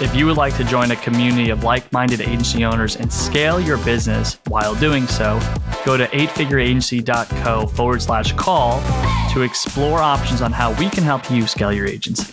[0.00, 3.60] If you would like to join a community of like minded agency owners and scale
[3.60, 5.38] your business while doing so,
[5.84, 8.80] go to eightfigureagency.co forward slash call
[9.32, 12.32] to explore options on how we can help you scale your agency.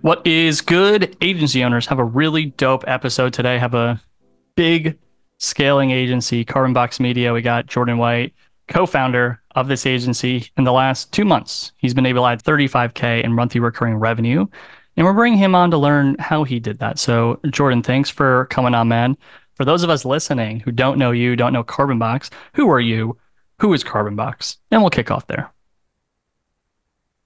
[0.00, 1.16] What is good?
[1.20, 3.58] Agency owners have a really dope episode today.
[3.58, 4.00] Have a
[4.54, 4.96] big
[5.38, 7.32] scaling agency, Carbon Box Media.
[7.32, 8.32] We got Jordan White,
[8.68, 10.50] co-founder of this agency.
[10.56, 14.46] In the last two months, he's been able to add 35k in monthly recurring revenue,
[14.96, 16.98] and we're bringing him on to learn how he did that.
[16.98, 19.16] So, Jordan, thanks for coming on, man.
[19.54, 22.80] For those of us listening who don't know you, don't know Carbon Box, who are
[22.80, 23.16] you?
[23.58, 24.58] Who is Carbon Box?
[24.70, 25.50] And we'll kick off there.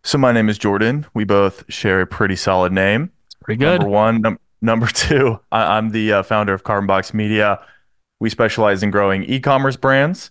[0.04, 1.06] So my name is Jordan.
[1.12, 3.10] We both share a pretty solid name.
[3.42, 3.80] Pretty good.
[3.80, 5.40] Number one, num- number two.
[5.50, 7.60] I- I'm the uh, founder of Carbon Box Media.
[8.20, 10.30] We specialize in growing e-commerce brands.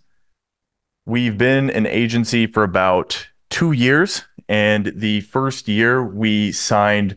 [1.09, 7.15] We've been an agency for about two years, and the first year we signed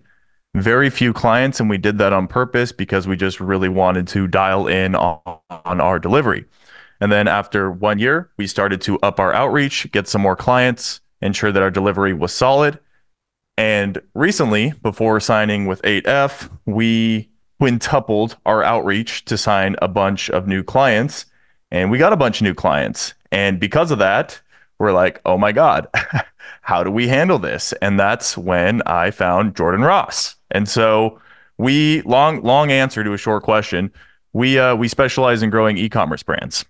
[0.55, 4.27] very few clients, and we did that on purpose because we just really wanted to
[4.27, 6.47] dial in on, on our delivery.
[7.03, 11.03] And then after one year, we started to up our outreach, get some more clients,
[11.21, 12.79] ensure that our delivery was solid.
[13.59, 17.29] And recently, before signing with 8F, we
[17.61, 21.27] quintupled our outreach to sign a bunch of new clients.
[21.71, 23.13] And we got a bunch of new clients.
[23.33, 24.41] And because of that,
[24.79, 25.89] we're like, oh my God,
[26.63, 27.73] how do we handle this?
[27.83, 30.37] And that's when I found Jordan Ross.
[30.51, 31.19] And so
[31.59, 33.91] we long, long answer to a short question.
[34.33, 36.65] We uh, we specialize in growing e-commerce brands.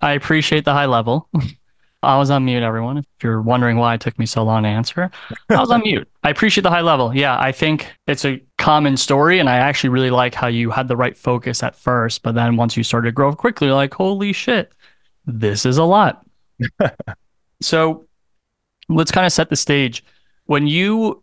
[0.00, 1.28] I appreciate the high level.
[2.04, 2.98] I was on mute, everyone.
[2.98, 5.08] If you're wondering why it took me so long to answer,
[5.48, 6.08] I was on mute.
[6.24, 7.14] I appreciate the high level.
[7.14, 10.88] Yeah, I think it's a common story, and I actually really like how you had
[10.88, 13.94] the right focus at first, but then once you started to grow quickly, you're like,
[13.94, 14.72] holy shit,
[15.26, 16.24] this is a lot.
[17.60, 18.06] so
[18.88, 20.04] let's kind of set the stage.
[20.46, 21.22] When you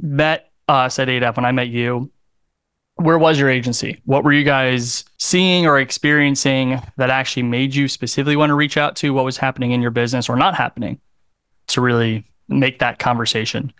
[0.00, 2.10] met us at 8F, when I met you,
[2.96, 4.00] where was your agency?
[4.04, 8.76] What were you guys seeing or experiencing that actually made you specifically want to reach
[8.76, 11.00] out to what was happening in your business or not happening
[11.68, 13.72] to really make that conversation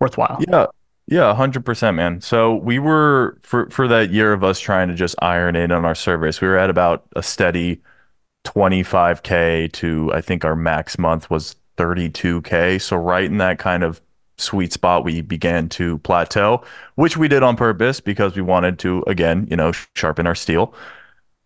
[0.00, 0.42] worthwhile?
[0.48, 0.66] Yeah.
[1.10, 2.20] Yeah, 100%, man.
[2.20, 5.86] So we were for for that year of us trying to just iron in on
[5.86, 6.42] our service.
[6.42, 7.80] We were at about a steady
[8.48, 12.80] 25k to I think our max month was 32k.
[12.80, 14.00] So right in that kind of
[14.38, 16.62] sweet spot we began to plateau,
[16.94, 20.74] which we did on purpose because we wanted to again, you know, sharpen our steel.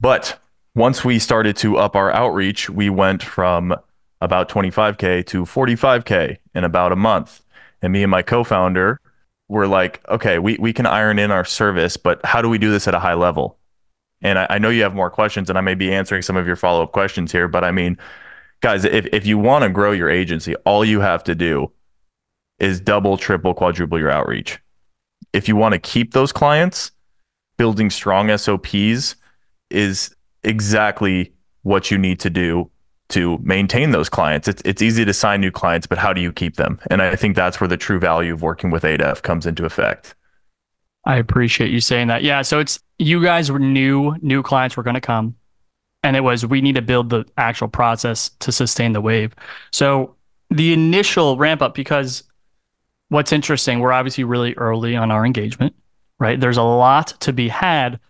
[0.00, 0.38] But
[0.74, 3.74] once we started to up our outreach, we went from
[4.20, 7.42] about 25k to 45k in about a month.
[7.82, 9.00] And me and my co-founder
[9.48, 12.70] were like, okay, we, we can iron in our service, but how do we do
[12.70, 13.58] this at a high level?
[14.22, 16.46] And I, I know you have more questions, and I may be answering some of
[16.46, 17.98] your follow-up questions here, but I mean,
[18.60, 21.70] guys, if, if you want to grow your agency, all you have to do
[22.58, 24.58] is double, triple, quadruple your outreach.
[25.32, 26.92] If you want to keep those clients,
[27.56, 29.16] building strong SOPs
[29.70, 32.70] is exactly what you need to do
[33.08, 34.48] to maintain those clients.
[34.48, 36.80] It's it's easy to sign new clients, but how do you keep them?
[36.90, 40.14] And I think that's where the true value of working with 8F comes into effect.
[41.04, 42.22] I appreciate you saying that.
[42.22, 42.42] Yeah.
[42.42, 45.36] So it's you guys were new, new clients were going to come.
[46.04, 49.34] And it was, we need to build the actual process to sustain the wave.
[49.70, 50.16] So
[50.50, 52.24] the initial ramp up, because
[53.08, 55.74] what's interesting, we're obviously really early on our engagement,
[56.18, 56.40] right?
[56.40, 58.00] There's a lot to be had,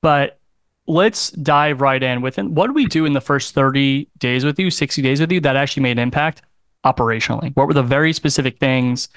[0.00, 0.38] but
[0.86, 4.58] let's dive right in within what do we do in the first 30 days with
[4.58, 6.42] you, 60 days with you that actually made an impact
[6.84, 7.54] operationally?
[7.56, 9.08] What were the very specific things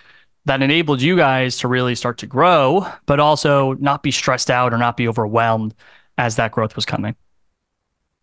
[0.45, 4.73] that enabled you guys to really start to grow, but also not be stressed out
[4.73, 5.73] or not be overwhelmed
[6.17, 7.15] as that growth was coming?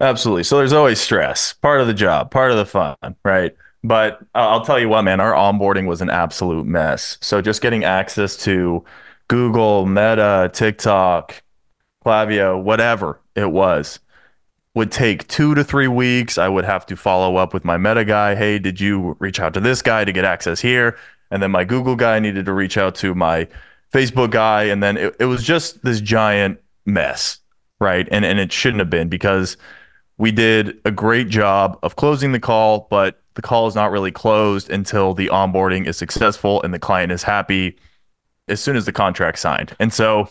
[0.01, 0.45] Absolutely.
[0.45, 3.55] So there's always stress, part of the job, part of the fun, right?
[3.83, 7.19] But I'll tell you what, man, our onboarding was an absolute mess.
[7.21, 8.85] So just getting access to
[9.29, 11.43] Google, Meta, TikTok,
[12.05, 14.01] Klaviyo, whatever it was,
[14.75, 16.39] would take two to three weeks.
[16.39, 18.35] I would have to follow up with my Meta guy.
[18.35, 20.97] Hey, did you reach out to this guy to get access here?
[21.31, 23.49] And then my Google guy needed to reach out to my
[23.93, 24.65] Facebook guy.
[24.65, 27.39] And then it, it was just this giant mess,
[27.81, 28.09] right?
[28.11, 29.57] And and it shouldn't have been because
[30.19, 34.11] we did a great job of closing the call, but the call is not really
[34.11, 37.79] closed until the onboarding is successful and the client is happy
[38.49, 39.75] as soon as the contract signed.
[39.81, 40.29] And so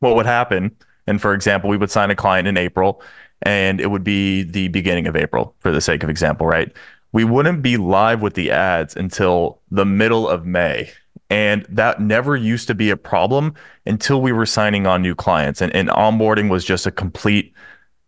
[0.00, 3.02] what would happen And for example, we would sign a client in April
[3.42, 6.72] and it would be the beginning of April for the sake of example, right?
[7.16, 10.90] We wouldn't be live with the ads until the middle of May.
[11.30, 13.54] And that never used to be a problem
[13.86, 15.62] until we were signing on new clients.
[15.62, 17.54] And, and onboarding was just a complete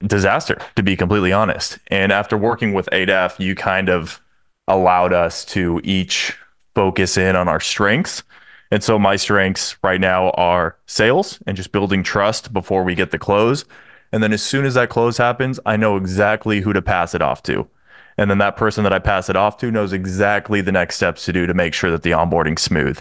[0.06, 1.78] disaster, to be completely honest.
[1.86, 4.20] And after working with 8F, you kind of
[4.66, 6.36] allowed us to each
[6.74, 8.22] focus in on our strengths.
[8.70, 13.10] And so my strengths right now are sales and just building trust before we get
[13.10, 13.64] the close.
[14.12, 17.22] And then as soon as that close happens, I know exactly who to pass it
[17.22, 17.70] off to.
[18.18, 21.24] And then that person that I pass it off to knows exactly the next steps
[21.26, 23.00] to do to make sure that the onboarding's smooth.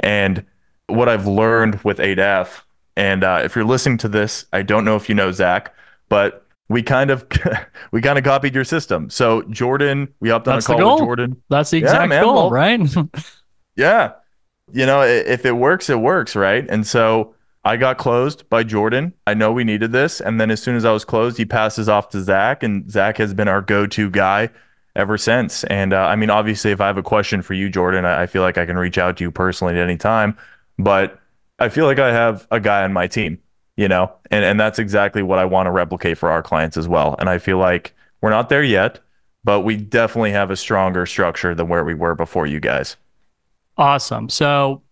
[0.00, 0.44] And
[0.88, 2.62] what I've learned with 8F,
[2.96, 5.74] and uh, if you're listening to this, I don't know if you know Zach,
[6.08, 7.26] but we kind of
[7.92, 9.10] we kind of copied your system.
[9.10, 11.04] So Jordan, we hopped on That's a the call with.
[11.04, 11.42] Jordan.
[11.50, 12.80] That's the Yeah, exact man, goal, well- right?
[13.76, 14.12] Yeah.
[14.72, 16.64] You know, if it works, it works, right?
[16.70, 17.34] And so
[17.64, 19.14] I got closed by Jordan.
[19.26, 20.20] I know we needed this.
[20.20, 23.16] And then as soon as I was closed, he passes off to Zach, and Zach
[23.16, 24.50] has been our go to guy
[24.96, 25.64] ever since.
[25.64, 28.26] And uh, I mean, obviously, if I have a question for you, Jordan, I, I
[28.26, 30.36] feel like I can reach out to you personally at any time.
[30.78, 31.18] But
[31.58, 33.38] I feel like I have a guy on my team,
[33.76, 36.88] you know, and, and that's exactly what I want to replicate for our clients as
[36.88, 37.16] well.
[37.18, 39.00] And I feel like we're not there yet,
[39.44, 42.96] but we definitely have a stronger structure than where we were before you guys.
[43.76, 44.28] Awesome.
[44.28, 44.82] So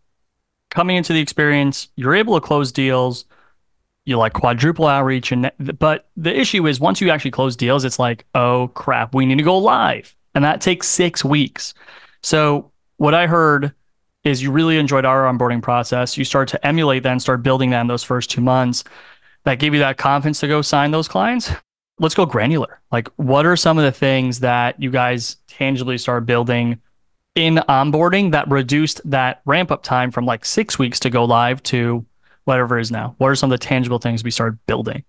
[0.73, 3.27] coming into the experience, you're able to close deals.
[4.05, 8.01] You like quadruple outreach, and but the issue is once you actually close deals, it's
[8.01, 11.73] like, oh crap, we need to go live, and that takes six weeks.
[12.25, 13.73] So what I heard
[14.25, 16.17] is you really enjoyed our onboarding process.
[16.17, 18.83] You start to emulate that and start building that in those first two months.
[19.45, 21.53] That gave you that confidence to go sign those clients.
[21.99, 22.81] Let's go granular.
[22.91, 26.81] Like, what are some of the things that you guys tangibly start building
[27.35, 31.63] in onboarding that reduced that ramp up time from like six weeks to go live
[31.65, 32.05] to
[32.45, 33.15] whatever it is now?
[33.19, 35.05] What are some of the tangible things we started building?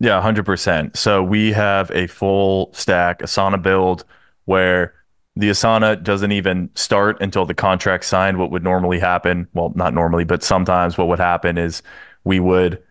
[0.00, 0.96] Yeah, 100%.
[0.96, 4.04] So we have a full stack Asana build
[4.44, 4.94] where
[5.36, 8.38] the Asana doesn't even start until the contract signed.
[8.38, 11.82] What would normally happen, well, not normally, but sometimes what would happen is
[12.24, 12.82] we would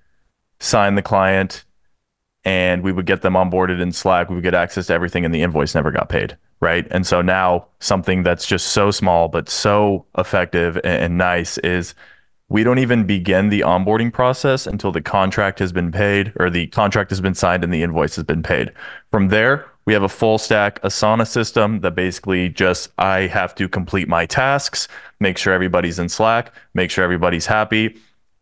[0.59, 1.63] sign the client
[2.45, 4.29] and we would get them onboarded in Slack.
[4.29, 6.37] We would get access to everything and the invoice never got paid.
[6.63, 6.87] Right.
[6.91, 11.93] And so now something that's just so small, but so effective and, and nice is
[12.47, 16.67] we don't even begin the onboarding process until the contract has been paid or the
[16.67, 18.71] contract has been signed and the invoice has been paid.
[19.11, 23.67] From there, we have a full stack Asana system that basically just I have to
[23.67, 24.87] complete my tasks,
[25.19, 27.97] make sure everybody's in Slack, make sure everybody's happy,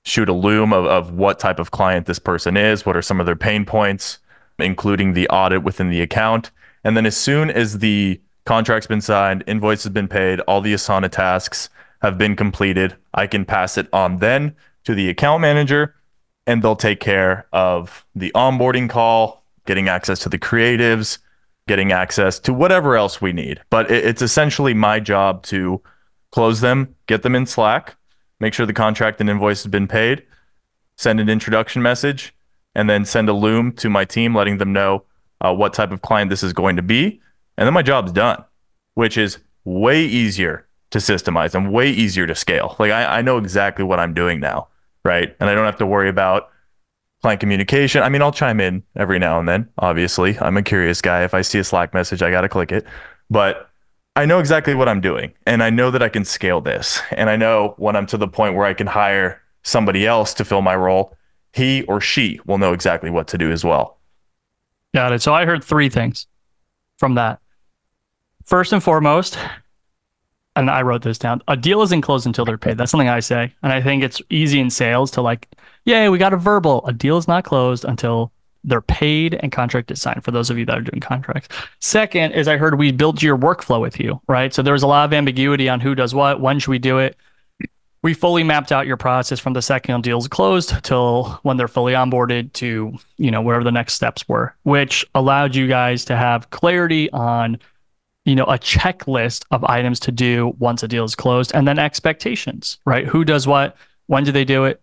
[0.05, 3.19] shoot a loom of, of what type of client this person is, what are some
[3.19, 4.19] of their pain points,
[4.59, 6.51] including the audit within the account.
[6.83, 10.73] And then as soon as the contract's been signed, invoice has been paid, all the
[10.73, 11.69] Asana tasks
[12.01, 14.55] have been completed, I can pass it on then
[14.85, 15.95] to the account manager
[16.47, 21.19] and they'll take care of the onboarding call, getting access to the creatives,
[21.67, 23.61] getting access to whatever else we need.
[23.69, 25.81] But it, it's essentially my job to
[26.31, 27.95] close them, get them in Slack,
[28.39, 30.23] make sure the contract and invoice has been paid,
[30.97, 32.33] send an introduction message,
[32.73, 35.03] and then send a loom to my team letting them know
[35.41, 37.19] uh, what type of client this is going to be.
[37.57, 38.43] And then my job's done,
[38.93, 42.75] which is way easier to systemize and way easier to scale.
[42.79, 44.67] Like I, I know exactly what I'm doing now,
[45.03, 45.35] right?
[45.39, 46.49] And I don't have to worry about
[47.21, 48.03] client communication.
[48.03, 50.37] I mean, I'll chime in every now and then, obviously.
[50.39, 51.23] I'm a curious guy.
[51.23, 52.85] If I see a Slack message, I got to click it.
[53.29, 53.69] But
[54.15, 57.01] I know exactly what I'm doing and I know that I can scale this.
[57.11, 60.45] And I know when I'm to the point where I can hire somebody else to
[60.45, 61.15] fill my role,
[61.53, 63.99] he or she will know exactly what to do as well.
[64.93, 65.21] Got it.
[65.21, 66.27] So I heard three things
[66.97, 67.39] from that.
[68.43, 69.37] First and foremost,
[70.55, 71.41] and I wrote this down.
[71.47, 72.77] A deal isn't closed until they're paid.
[72.77, 73.53] That's something I say.
[73.63, 75.47] And I think it's easy in sales to like,
[75.85, 76.85] yay, we got a verbal.
[76.85, 78.31] A deal is not closed until
[78.63, 81.47] they're paid and contract is signed for those of you that are doing contracts.
[81.79, 84.53] Second is I heard we built your workflow with you, right?
[84.53, 86.99] So there was a lot of ambiguity on who does what, when should we do
[86.99, 87.15] it.
[88.03, 91.93] We fully mapped out your process from the second deal's closed till when they're fully
[91.93, 96.49] onboarded to, you know, wherever the next steps were, which allowed you guys to have
[96.49, 97.59] clarity on
[98.25, 101.79] you know, a checklist of items to do once a deal is closed and then
[101.79, 103.07] expectations, right?
[103.07, 103.75] Who does what?
[104.07, 104.81] When do they do it?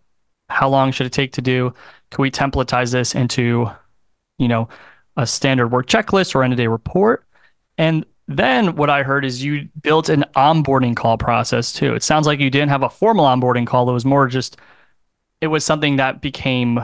[0.49, 1.73] How long should it take to do?
[2.11, 3.69] Can we templatize this into,
[4.39, 4.67] you know,
[5.15, 7.23] a standard work checklist or end of day report?
[7.77, 8.05] And
[8.37, 11.95] then what I heard is you built an onboarding call process too.
[11.95, 13.89] It sounds like you didn't have a formal onboarding call.
[13.89, 14.57] It was more just,
[15.41, 16.79] it was something that became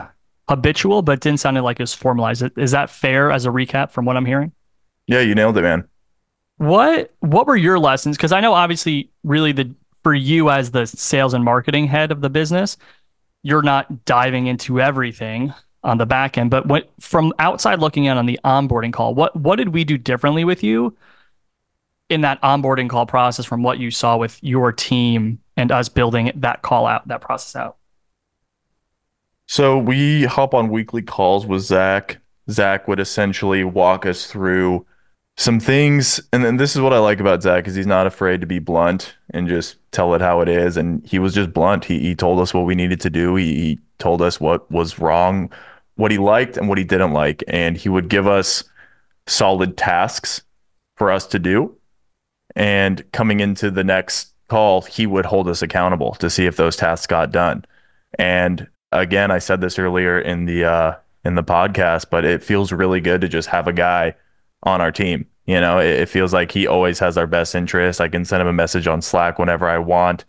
[0.48, 2.42] habitual, but didn't sound like it was formalized.
[2.58, 4.52] Is that fair as a recap from what I'm hearing?
[5.06, 5.88] Yeah, you nailed it, man.
[6.58, 8.16] What what were your lessons?
[8.16, 12.20] Because I know obviously, really the for you as the sales and marketing head of
[12.22, 12.76] the business,
[13.42, 15.54] you're not diving into everything.
[15.82, 16.50] on the back end.
[16.50, 19.96] But what from outside looking in on the onboarding call, what what did we do
[19.96, 20.96] differently with you
[22.08, 26.30] in that onboarding call process from what you saw with your team and us building
[26.36, 27.76] that call out, that process out?
[29.46, 32.18] So we hop on weekly calls with Zach.
[32.50, 34.86] Zach would essentially walk us through
[35.38, 38.40] some things, and then this is what I like about Zach is he's not afraid
[38.40, 40.78] to be blunt and just tell it how it is.
[40.78, 41.84] And he was just blunt.
[41.84, 43.36] He he told us what we needed to do.
[43.36, 45.52] He, he told us what was wrong,
[45.96, 48.64] what he liked and what he didn't like, and he would give us
[49.26, 50.42] solid tasks
[50.96, 51.76] for us to do.
[52.56, 56.74] And coming into the next call, he would hold us accountable to see if those
[56.74, 57.64] tasks got done.
[58.18, 62.72] And again, I said this earlier in the uh, in the podcast, but it feels
[62.72, 64.14] really good to just have a guy
[64.62, 65.26] on our team.
[65.44, 68.00] You know, it, it feels like he always has our best interest.
[68.00, 70.24] I can send him a message on Slack whenever I want.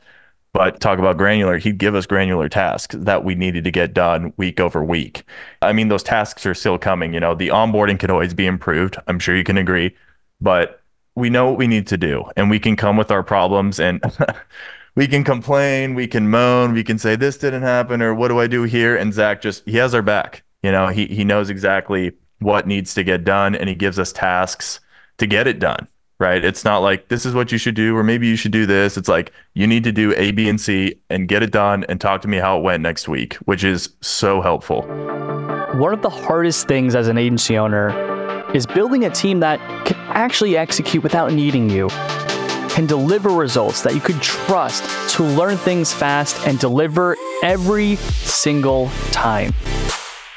[0.53, 4.33] But talk about granular, he'd give us granular tasks that we needed to get done
[4.37, 5.23] week over week.
[5.61, 7.13] I mean, those tasks are still coming.
[7.13, 8.97] You know, the onboarding can always be improved.
[9.07, 9.95] I'm sure you can agree,
[10.41, 10.76] but
[11.17, 13.99] we know what we need to do and we can come with our problems and
[14.95, 18.39] we can complain, we can moan, we can say this didn't happen or what do
[18.39, 18.95] I do here?
[18.95, 20.43] And Zach just, he has our back.
[20.61, 24.11] You know, he, he knows exactly what needs to get done and he gives us
[24.11, 24.79] tasks
[25.17, 25.87] to get it done
[26.19, 28.67] right it's not like this is what you should do or maybe you should do
[28.67, 31.83] this it's like you need to do a b and c and get it done
[31.89, 34.83] and talk to me how it went next week which is so helpful
[35.79, 38.16] one of the hardest things as an agency owner
[38.53, 41.87] is building a team that can actually execute without needing you
[42.69, 48.89] can deliver results that you could trust to learn things fast and deliver every single
[49.11, 49.53] time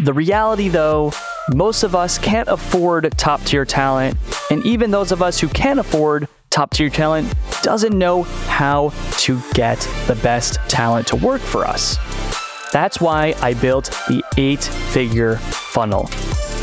[0.01, 1.13] the reality though
[1.55, 4.17] most of us can't afford top tier talent,
[4.51, 9.41] and even those of us who can afford top tier talent doesn't know how to
[9.55, 11.97] get the best talent to work for us.
[12.73, 16.09] That's why I built the eight figure funnel.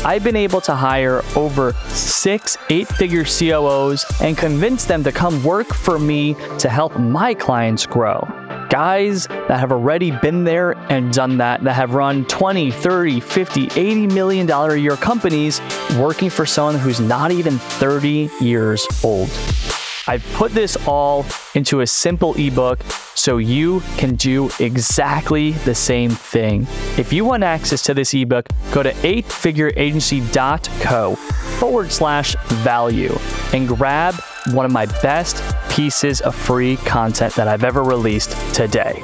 [0.04, 5.42] I've been able to hire over six eight figure COOs and convince them to come
[5.42, 8.26] work for me to help my clients grow
[8.68, 13.64] guys that have already been there and done that, that have run 20, 30, 50,
[13.74, 15.60] 80 million dollar a year companies
[15.96, 19.28] working for someone who's not even 30 years old.
[20.08, 22.82] I've put this all into a simple ebook
[23.14, 26.66] so you can do exactly the same thing.
[26.96, 33.14] If you want access to this ebook, go to eightfigureagency.co forward slash value
[33.52, 34.14] and grab
[34.52, 39.02] one of my best pieces of free content that I've ever released today.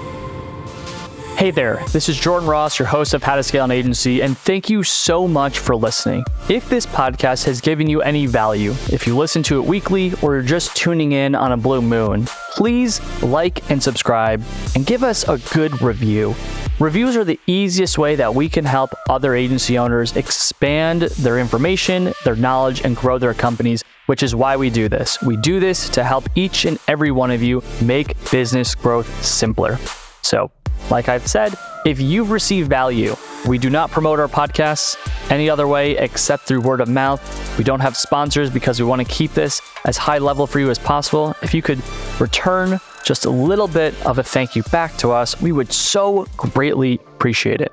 [1.44, 4.34] Hey there, this is Jordan Ross, your host of How to Scale an Agency, and
[4.34, 6.24] thank you so much for listening.
[6.48, 10.32] If this podcast has given you any value, if you listen to it weekly or
[10.32, 14.42] you're just tuning in on a blue moon, please like and subscribe
[14.74, 16.34] and give us a good review.
[16.80, 22.14] Reviews are the easiest way that we can help other agency owners expand their information,
[22.24, 25.20] their knowledge, and grow their companies which is why we do this.
[25.22, 29.78] We do this to help each and every one of you make business growth simpler.
[30.24, 30.50] So,
[30.90, 31.54] like I've said,
[31.84, 33.14] if you've received value,
[33.46, 34.96] we do not promote our podcasts
[35.30, 37.20] any other way except through word of mouth.
[37.58, 40.70] We don't have sponsors because we want to keep this as high level for you
[40.70, 41.34] as possible.
[41.42, 41.82] If you could
[42.18, 46.26] return just a little bit of a thank you back to us, we would so
[46.38, 47.72] greatly appreciate it.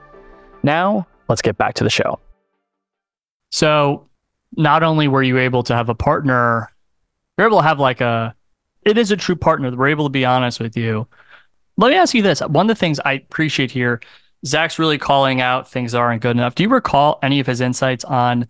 [0.62, 2.20] Now, let's get back to the show.
[3.50, 4.10] So,
[4.58, 6.70] not only were you able to have a partner,
[7.38, 8.36] you're able to have like a,
[8.84, 9.74] it is a true partner.
[9.74, 11.08] We're able to be honest with you.
[11.77, 12.41] Let me ask you this.
[12.41, 14.01] One of the things I appreciate here,
[14.45, 16.55] Zach's really calling out things that aren't good enough.
[16.55, 18.47] Do you recall any of his insights on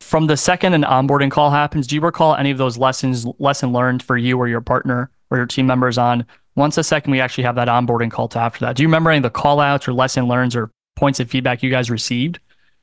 [0.00, 1.86] from the second an onboarding call happens?
[1.86, 5.36] Do you recall any of those lessons, lesson learned for you or your partner or
[5.38, 6.26] your team members on
[6.56, 8.76] once the second we actually have that onboarding call to after that?
[8.76, 11.62] Do you remember any of the call outs or lesson learns or points of feedback
[11.62, 12.38] you guys received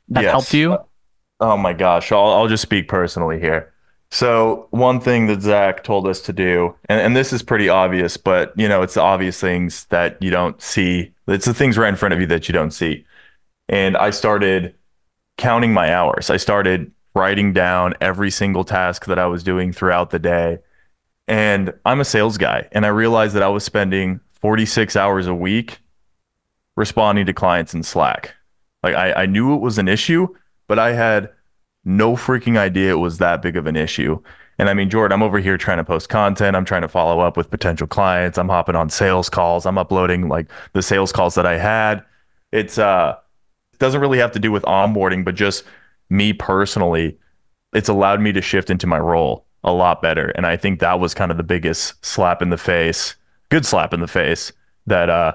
[0.10, 0.32] that yes.
[0.32, 0.78] helped you?
[1.40, 3.74] Oh my gosh, I'll, I'll just speak personally here.
[4.16, 8.16] So one thing that Zach told us to do, and, and this is pretty obvious,
[8.16, 11.12] but you know, it's the obvious things that you don't see.
[11.28, 13.06] It's the things right in front of you that you don't see.
[13.68, 14.74] And I started
[15.36, 16.30] counting my hours.
[16.30, 20.60] I started writing down every single task that I was doing throughout the day.
[21.28, 25.36] And I'm a sales guy, and I realized that I was spending 46 hours a
[25.36, 25.80] week
[26.78, 28.34] responding to clients in Slack.
[28.82, 30.34] Like I, I knew it was an issue,
[30.70, 31.32] but I had
[31.86, 34.22] no freaking idea it was that big of an issue.
[34.58, 36.56] And I mean, Jordan, I'm over here trying to post content.
[36.56, 38.38] I'm trying to follow up with potential clients.
[38.38, 39.66] I'm hopping on sales calls.
[39.66, 42.04] I'm uploading like the sales calls that I had.
[42.52, 43.18] It's uh
[43.74, 45.66] it doesn't really have to do with onboarding, but just
[46.10, 47.18] me personally,
[47.74, 50.30] it's allowed me to shift into my role a lot better.
[50.30, 53.16] And I think that was kind of the biggest slap in the face,
[53.50, 54.54] good slap in the face
[54.88, 55.34] that uh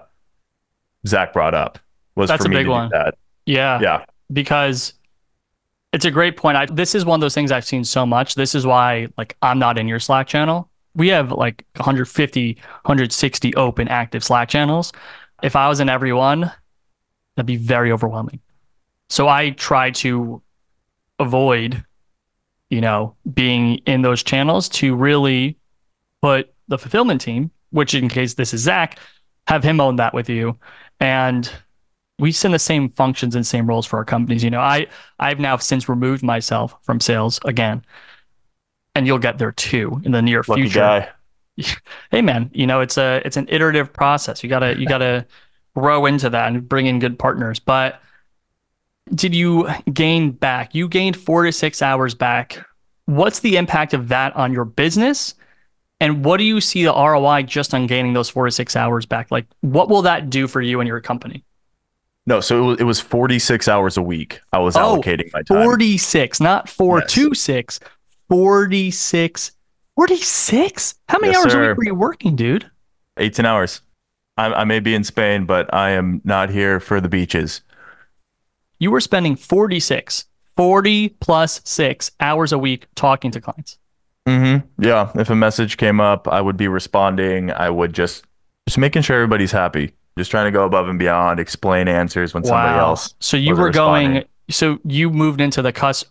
[1.06, 1.78] Zach brought up
[2.14, 2.88] was That's for a me big to one.
[2.88, 3.14] do that.
[3.46, 3.80] Yeah.
[3.80, 4.94] Yeah because
[5.92, 6.56] it's a great point.
[6.56, 8.34] I, this is one of those things I've seen so much.
[8.34, 10.68] This is why like I'm not in your Slack channel.
[10.94, 14.92] We have like 150, 160 open active Slack channels.
[15.42, 16.52] If I was in every one,
[17.36, 18.40] that'd be very overwhelming.
[19.08, 20.42] So I try to
[21.18, 21.84] avoid,
[22.70, 25.56] you know, being in those channels to really
[26.22, 28.98] put the fulfillment team, which in case this is Zach,
[29.48, 30.58] have him own that with you.
[31.00, 31.50] And
[32.20, 34.44] we send the same functions and same roles for our companies.
[34.44, 34.86] You know, I
[35.18, 37.84] I've now since removed myself from sales again,
[38.94, 40.78] and you'll get there too in the near Lucky future.
[40.80, 41.08] guy.
[42.10, 44.42] Hey man, you know it's a it's an iterative process.
[44.42, 45.26] You gotta you gotta
[45.76, 47.58] grow into that and bring in good partners.
[47.60, 48.00] But
[49.14, 50.74] did you gain back?
[50.74, 52.64] You gained four to six hours back.
[53.06, 55.34] What's the impact of that on your business?
[56.00, 59.04] And what do you see the ROI just on gaining those four to six hours
[59.04, 59.30] back?
[59.30, 61.44] Like, what will that do for you and your company?
[62.30, 64.40] No, so it was, it was 46 hours a week.
[64.52, 65.64] I was Oh, allocating my time.
[65.64, 67.12] 46, not four Yes.
[68.28, 69.50] 46.
[69.96, 70.94] 46?
[71.08, 71.68] How many Yes, hours a sir.
[71.70, 72.70] week were you working, dude?
[73.18, 73.80] 18 hours.
[74.36, 77.62] I, I may be in Spain, but I am not here for the beaches.
[78.78, 80.24] You were spending 46,
[80.56, 83.76] 40 plus six hours a week talking to clients.
[84.28, 84.84] Mm-hmm.
[84.84, 85.10] Yeah.
[85.16, 87.50] If a message came up, I would be responding.
[87.50, 88.24] I would just
[88.68, 89.94] just making sure everybody's happy.
[90.20, 93.14] Just trying to go above and beyond, explain answers when somebody else.
[93.20, 96.04] So you were going, so you moved into the cus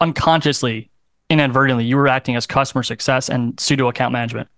[0.00, 0.88] unconsciously,
[1.28, 4.48] inadvertently, you were acting as customer success and pseudo account management.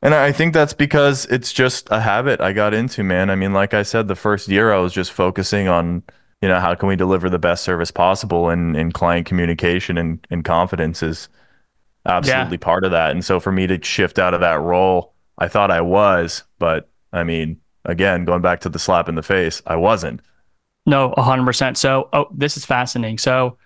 [0.00, 3.30] And I think that's because it's just a habit I got into, man.
[3.30, 6.04] I mean, like I said, the first year I was just focusing on,
[6.40, 10.24] you know, how can we deliver the best service possible and, and client communication and,
[10.30, 11.28] and confidence is
[12.04, 13.10] absolutely part of that.
[13.10, 16.88] And so for me to shift out of that role, I thought I was, but
[17.12, 20.20] I mean, again, going back to the slap in the face, I wasn't.
[20.84, 21.76] No, 100%.
[21.76, 23.18] So, oh, this is fascinating.
[23.18, 23.56] So,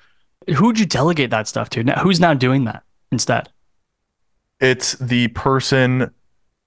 [0.48, 1.84] who'd you delegate that stuff to?
[1.84, 2.82] Now, who's now doing that
[3.12, 3.48] instead?
[4.60, 6.12] It's the person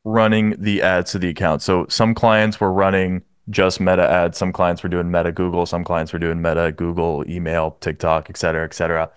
[0.03, 1.61] running the ads to the account.
[1.61, 5.83] So some clients were running just meta ads, some clients were doing meta Google, some
[5.83, 9.11] clients were doing meta Google, email, TikTok, et cetera, et cetera.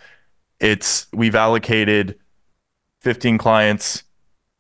[0.59, 2.18] It's we've allocated
[3.01, 4.03] 15 clients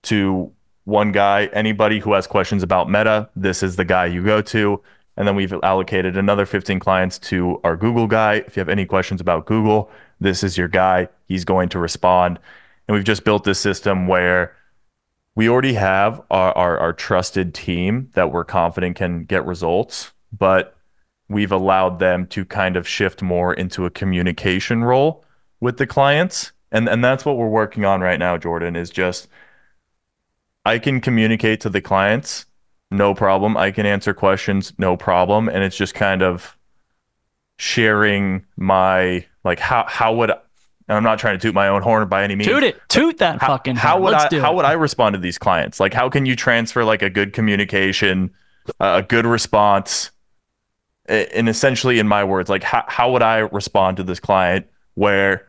[0.04, 0.52] to
[0.86, 1.46] one guy.
[1.46, 4.80] Anybody who has questions about meta, this is the guy you go to.
[5.16, 8.34] And then we've allocated another 15 clients to our Google guy.
[8.46, 11.08] If you have any questions about Google, this is your guy.
[11.26, 12.38] He's going to respond.
[12.86, 14.54] And we've just built this system where
[15.34, 20.76] we already have our, our, our trusted team that we're confident can get results, but
[21.28, 25.24] we've allowed them to kind of shift more into a communication role
[25.60, 26.52] with the clients.
[26.70, 29.28] And, and that's what we're working on right now, Jordan, is just
[30.66, 32.44] I can communicate to the clients,
[32.90, 33.56] no problem.
[33.56, 35.48] I can answer questions, no problem.
[35.48, 36.56] And it's just kind of
[37.58, 42.08] sharing my like how how would and I'm not trying to toot my own horn
[42.08, 42.48] by any means.
[42.48, 42.80] Toot it.
[42.88, 44.02] Toot that How, fucking how horn.
[44.02, 45.78] would Let's I how would I respond to these clients?
[45.78, 48.32] Like how can you transfer like a good communication,
[48.80, 50.10] uh, a good response,
[51.06, 55.46] and essentially in my words, like how how would I respond to this client where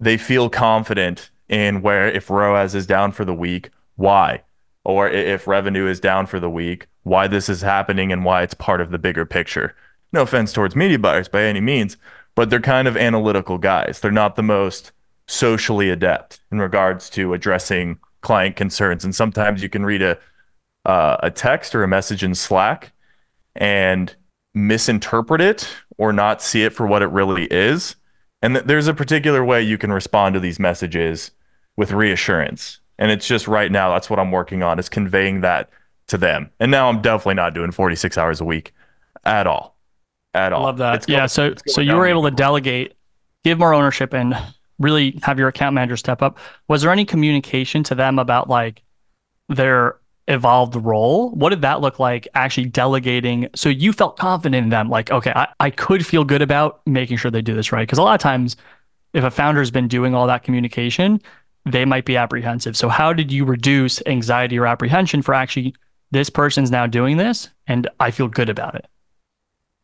[0.00, 4.42] they feel confident in where if ROAS is down for the week, why?
[4.84, 8.54] Or if revenue is down for the week, why this is happening and why it's
[8.54, 9.74] part of the bigger picture.
[10.12, 11.96] No offense towards media buyers by any means,
[12.34, 14.00] but they're kind of analytical guys.
[14.00, 14.92] They're not the most
[15.26, 19.04] socially adept in regards to addressing client concerns.
[19.04, 20.18] And sometimes you can read a
[20.84, 22.92] uh, a text or a message in Slack
[23.56, 24.14] and
[24.54, 27.96] misinterpret it or not see it for what it really is.
[28.40, 31.32] And th- there's a particular way you can respond to these messages
[31.76, 32.78] with reassurance.
[32.98, 35.70] And it's just right now that's what I'm working on is conveying that
[36.08, 36.50] to them.
[36.60, 38.72] And now I'm definitely not doing 46 hours a week
[39.24, 39.76] at all.
[40.34, 40.64] At all.
[40.64, 41.06] love that.
[41.06, 41.26] Going- yeah.
[41.26, 42.94] So, so you were able to delegate,
[43.44, 44.36] give more ownership, and
[44.78, 46.38] really have your account manager step up.
[46.68, 48.82] Was there any communication to them about like
[49.48, 51.30] their evolved role?
[51.30, 53.48] What did that look like actually delegating?
[53.54, 57.16] So you felt confident in them, like, okay, I, I could feel good about making
[57.16, 57.82] sure they do this right.
[57.82, 58.56] Because a lot of times,
[59.12, 61.20] if a founder's been doing all that communication,
[61.66, 62.76] they might be apprehensive.
[62.76, 65.74] So how did you reduce anxiety or apprehension for actually
[66.12, 68.86] this person's now doing this and I feel good about it?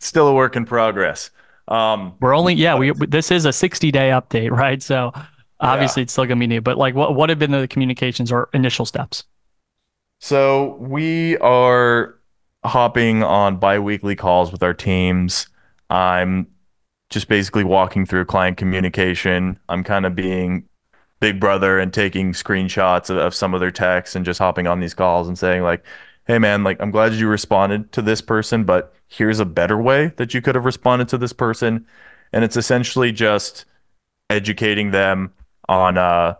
[0.02, 1.30] still a work in progress.
[1.68, 4.82] Um, We're only yeah, we this is a 60 day update, right?
[4.82, 5.12] So
[5.60, 6.60] obviously it's still gonna be new.
[6.60, 9.24] But like what what have been the communications or initial steps?
[10.20, 12.18] So we are
[12.64, 15.48] hopping on bi-weekly calls with our teams.
[15.90, 16.46] I'm
[17.10, 19.58] just basically walking through client communication.
[19.68, 20.68] I'm kind of being
[21.22, 24.80] big brother and taking screenshots of, of some of their texts and just hopping on
[24.80, 25.84] these calls and saying like,
[26.26, 30.08] "Hey man, like I'm glad you responded to this person, but here's a better way
[30.16, 31.86] that you could have responded to this person."
[32.32, 33.64] And it's essentially just
[34.30, 35.32] educating them
[35.68, 36.34] on uh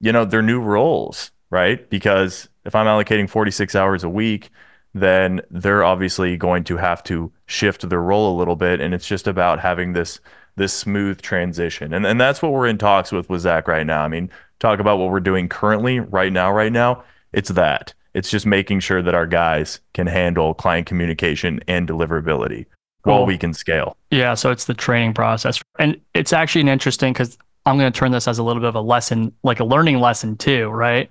[0.00, 1.88] you know their new roles, right?
[1.88, 4.50] Because if I'm allocating 46 hours a week,
[4.94, 9.06] then they're obviously going to have to shift their role a little bit and it's
[9.06, 10.20] just about having this
[10.56, 11.92] this smooth transition.
[11.92, 14.02] And and that's what we're in talks with with Zach right now.
[14.02, 17.04] I mean, talk about what we're doing currently right now right now.
[17.32, 17.94] It's that.
[18.14, 22.66] It's just making sure that our guys can handle client communication and deliverability
[23.02, 23.14] cool.
[23.14, 23.96] while we can scale.
[24.10, 25.60] Yeah, so it's the training process.
[25.78, 27.36] And it's actually an interesting cuz
[27.66, 29.98] I'm going to turn this as a little bit of a lesson, like a learning
[29.98, 31.10] lesson too, right?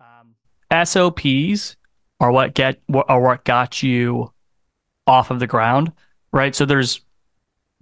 [0.00, 0.34] Um,
[0.84, 1.76] SOPs
[2.20, 4.32] are what get are what got you
[5.06, 5.92] off of the ground,
[6.32, 6.54] right?
[6.54, 7.00] So there's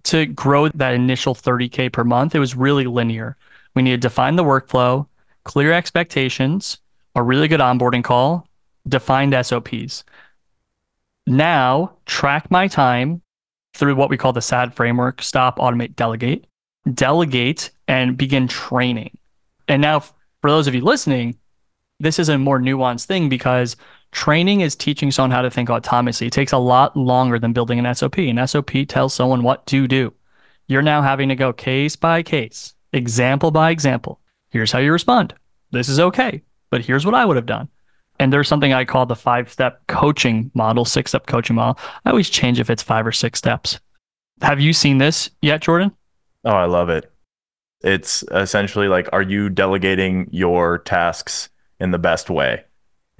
[0.04, 2.34] to grow that initial 30k per month.
[2.34, 3.36] It was really linear.
[3.74, 5.06] We need to define the workflow,
[5.44, 6.78] clear expectations,
[7.14, 8.46] a really good onboarding call,
[8.88, 10.04] defined SOPs.
[11.26, 13.22] Now track my time
[13.74, 16.46] through what we call the SAD framework: stop, automate, delegate
[16.94, 19.16] delegate and begin training.
[19.68, 21.38] And now, for those of you listening,
[21.98, 23.76] this is a more nuanced thing because
[24.12, 26.26] training is teaching someone how to think autonomously.
[26.26, 28.18] It takes a lot longer than building an SOP.
[28.18, 30.12] An SOP tells someone what to do.
[30.66, 34.20] You're now having to go case by case, example by example.
[34.50, 35.34] Here's how you respond.
[35.72, 37.68] This is okay, but here's what I would have done.
[38.18, 41.82] And there's something I call the five step coaching model, six step coaching model.
[42.04, 43.80] I always change if it's five or six steps.
[44.42, 45.92] Have you seen this yet, Jordan?
[46.44, 47.10] Oh, I love it.
[47.82, 52.64] It's essentially like, are you delegating your tasks in the best way?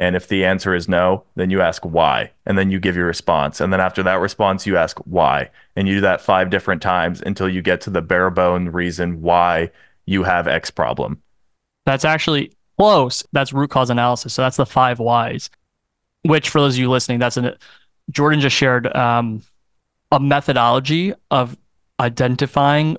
[0.01, 2.31] And if the answer is no, then you ask why.
[2.47, 3.61] And then you give your response.
[3.61, 5.51] And then after that response, you ask why.
[5.77, 9.21] And you do that five different times until you get to the bare bone reason
[9.21, 9.71] why
[10.07, 11.23] you have X problem.
[11.85, 13.23] That's actually close.
[13.33, 14.33] That's root cause analysis.
[14.33, 15.51] So that's the five whys,
[16.23, 17.55] which for those of you listening, that's an
[18.11, 19.43] Jordan just shared um,
[20.11, 21.59] a methodology of
[22.01, 22.97] identifying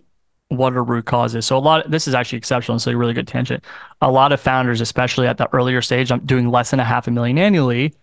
[0.52, 1.46] what are root causes?
[1.46, 2.74] So a lot of, this is actually exceptional.
[2.74, 3.64] And so a really good tangent.
[4.02, 7.08] A lot of founders, especially at the earlier stage, I'm doing less than a half
[7.08, 7.94] a million annually.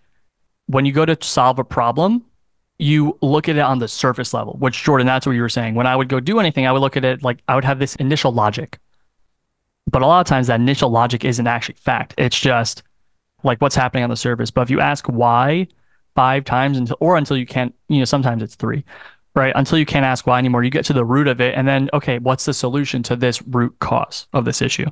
[0.67, 2.25] When you go to solve a problem,
[2.79, 5.75] you look at it on the surface level, which Jordan, that's what you were saying.
[5.75, 7.79] When I would go do anything, I would look at it like I would have
[7.79, 8.79] this initial logic.
[9.87, 12.15] But a lot of times that initial logic isn't actually fact.
[12.17, 12.83] It's just
[13.45, 14.51] like what's happening on the surface.
[14.51, 15.69] But if you ask why
[16.15, 18.85] five times until or until you can't, you know, sometimes it's three
[19.39, 19.53] right?
[19.57, 21.55] Until you can't ask why anymore, you get to the root of it.
[21.55, 24.87] And then, okay, what's the solution to this root cause of this issue?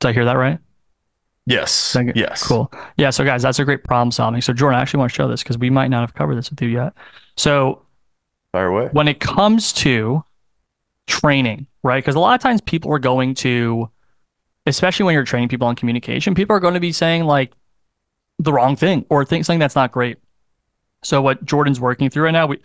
[0.00, 0.58] Did I hear that right?
[1.46, 1.96] Yes.
[2.14, 2.46] Yes.
[2.46, 2.72] Cool.
[2.96, 3.10] Yeah.
[3.10, 4.40] So, guys, that's a great problem solving.
[4.40, 6.50] So, Jordan, I actually want to show this because we might not have covered this
[6.50, 6.92] with you yet.
[7.36, 7.82] So,
[8.52, 8.88] fire away.
[8.92, 10.24] When it comes to
[11.06, 12.02] training, right?
[12.02, 13.90] Because a lot of times people are going to,
[14.66, 17.52] especially when you're training people on communication, people are going to be saying like
[18.38, 20.18] the wrong thing or think something that's not great.
[21.02, 22.60] So, what Jordan's working through right now, we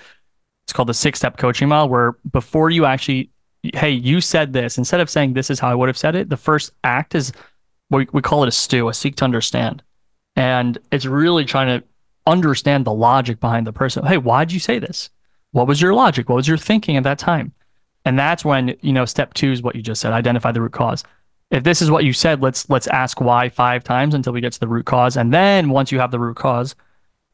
[0.70, 3.32] it's called the six step coaching model, where before you actually,
[3.74, 6.30] hey, you said this, instead of saying this is how I would have said it,
[6.30, 7.34] the first act is
[7.90, 9.82] we, we call it a stew, a seek to understand.
[10.36, 11.88] And it's really trying to
[12.28, 14.06] understand the logic behind the person.
[14.06, 15.10] Hey, why did you say this?
[15.54, 16.30] What was your logic?
[16.30, 17.52] What was your thinking at that time?
[18.06, 20.74] And that's when, you know, step two is what you just said, identify the root
[20.74, 21.04] cause.
[21.50, 24.54] If this is what you said, let's let's ask why five times until we get
[24.54, 25.18] to the root cause.
[25.18, 26.76] And then once you have the root cause,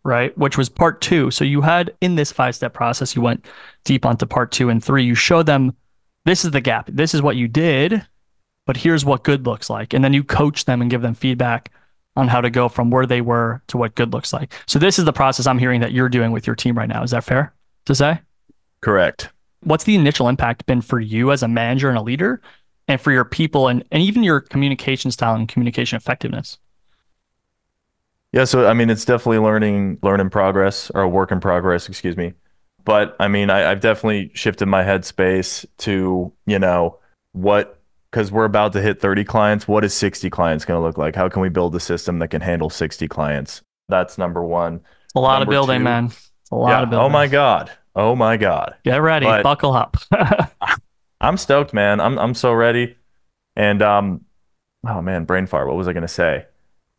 [0.06, 0.38] right?
[0.38, 1.32] Which was part two.
[1.32, 3.46] So you had in this five step process, you went
[3.84, 5.04] deep onto part two and three.
[5.04, 5.76] You showed them
[6.24, 6.89] this is the gap.
[6.91, 8.06] This is what you did,
[8.65, 9.94] but here's what good looks like.
[9.94, 11.72] And then you coach them and give them feedback
[12.15, 14.54] on how to go from where they were to what good looks like.
[14.68, 17.04] So this is the process I'm hearing that you're doing with your team right now.
[17.04, 17.54] Is that fair
[17.86, 18.20] to say?
[18.82, 19.30] Correct.
[19.63, 22.41] What's the initial impact been for you as a manager and a leader
[22.88, 26.60] and for your people and, and even your communication style and communication effectiveness?
[28.36, 31.88] Yeah, so I mean, it's definitely learning, learn in progress or a work in progress,
[31.88, 32.34] excuse me.
[32.84, 37.00] But I mean, I, have definitely shifted my headspace to you know
[37.32, 37.80] what
[38.12, 39.69] because we're about to hit 30 clients.
[39.69, 41.15] What is 60 clients going to look like?
[41.15, 43.62] How can we build a system that can handle 60 clients?
[43.88, 44.82] That's number one.
[45.15, 46.12] A lot number of building, two, man.
[46.52, 47.06] A lot yeah, of building.
[47.06, 47.71] Oh my god.
[47.95, 48.76] Oh my god.
[48.84, 49.28] Get ready.
[49.28, 49.95] But Buckle up.
[51.21, 52.02] I'm stoked, man.
[52.02, 52.98] I'm I'm so ready.
[53.56, 54.26] And um,
[54.86, 55.67] oh man, brain fart.
[55.67, 56.48] What was I going to say?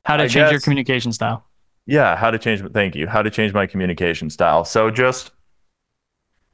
[0.07, 1.45] How to I change guess, your communication style.
[1.85, 2.63] Yeah, how to change.
[2.73, 3.09] Thank you.
[3.09, 4.65] How to change my communication style.
[4.65, 5.33] So just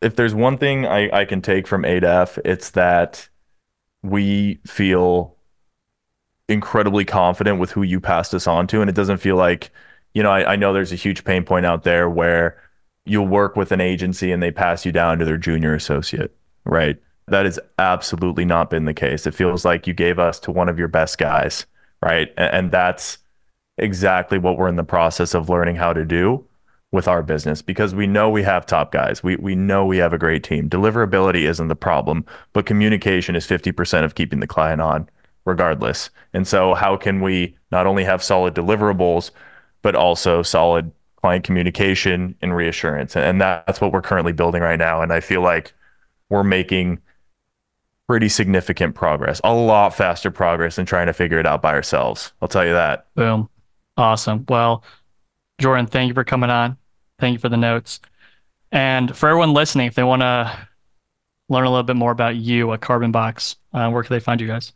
[0.01, 3.29] if there's one thing I, I can take from 8F, it's that
[4.03, 5.37] we feel
[6.49, 8.81] incredibly confident with who you passed us on to.
[8.81, 9.71] And it doesn't feel like,
[10.15, 12.59] you know, I, I know there's a huge pain point out there where
[13.05, 16.35] you'll work with an agency and they pass you down to their junior associate,
[16.65, 16.97] right?
[17.29, 19.27] That has absolutely not been the case.
[19.27, 21.67] It feels like you gave us to one of your best guys,
[22.03, 22.33] right?
[22.39, 23.19] And, and that's
[23.83, 26.45] exactly what we're in the process of learning how to do.
[26.93, 29.23] with our business because we know we have top guys.
[29.23, 30.69] We we know we have a great team.
[30.69, 35.09] Deliverability isn't the problem, but communication is 50% of keeping the client on
[35.47, 36.11] regardless.
[36.35, 39.31] And so how can we not only have solid deliverables
[39.83, 40.93] but also solid
[41.23, 43.17] client communication and reassurance?
[43.17, 45.73] And that's what we're currently building right now and I feel like
[46.31, 47.01] we're making
[48.09, 49.41] pretty significant progress.
[49.45, 52.33] A lot faster progress than trying to figure it out by ourselves.
[52.43, 53.07] I'll tell you that.
[53.15, 53.49] Boom.
[53.97, 54.45] Awesome.
[54.49, 54.85] Well,
[55.61, 56.77] Jordan, thank you for coming on.
[57.19, 58.01] Thank you for the notes.
[58.71, 60.69] And for everyone listening, if they want to
[61.49, 64.41] learn a little bit more about you at Carbon Box, uh, where can they find
[64.41, 64.73] you guys?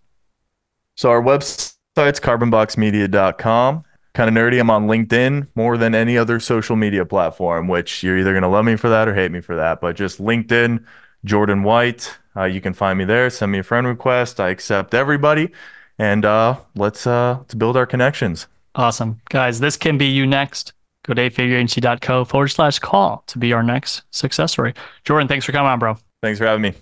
[0.96, 3.85] So our website's carbonboxmedia.com.
[4.14, 4.61] Kind of nerdy.
[4.61, 8.48] I'm on LinkedIn more than any other social media platform, which you're either going to
[8.48, 9.81] love me for that or hate me for that.
[9.81, 10.85] But just LinkedIn,
[11.24, 12.16] Jordan White.
[12.35, 13.29] Uh, you can find me there.
[13.29, 14.40] Send me a friend request.
[14.40, 15.52] I accept everybody.
[15.98, 18.46] And uh, let's uh, let's build our connections.
[18.77, 19.21] Awesome.
[19.31, 20.75] Guys, this can be you next.
[21.07, 24.75] Go to eightfigureagency.co forward slash call to be our next success story.
[25.05, 25.97] Jordan, thanks for coming on, bro.
[26.23, 26.73] Thanks for having me.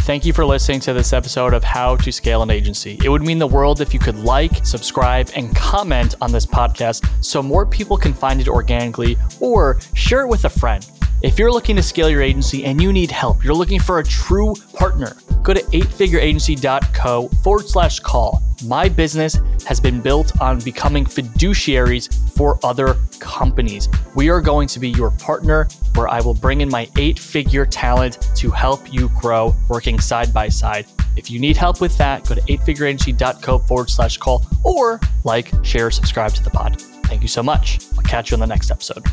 [0.00, 2.98] Thank you for listening to this episode of How to Scale an Agency.
[3.04, 7.06] It would mean the world if you could like, subscribe, and comment on this podcast
[7.24, 10.88] so more people can find it organically or share it with a friend.
[11.22, 14.04] If you're looking to scale your agency and you need help, you're looking for a
[14.04, 18.42] true partner, go to eightfigureagency.co forward slash call.
[18.64, 23.88] My business has been built on becoming fiduciaries for other companies.
[24.14, 27.64] We are going to be your partner where I will bring in my eight figure
[27.66, 30.86] talent to help you grow working side by side.
[31.16, 35.90] If you need help with that, go to eightfigureagency.co forward slash call or like, share,
[35.90, 36.80] subscribe to the pod.
[37.06, 37.80] Thank you so much.
[37.96, 39.04] I'll catch you on the next episode.